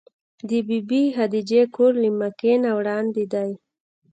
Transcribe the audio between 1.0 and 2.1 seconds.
خدېجې کور له